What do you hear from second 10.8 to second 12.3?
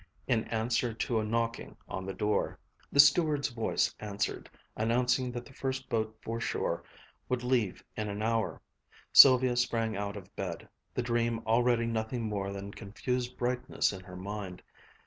the dream already nothing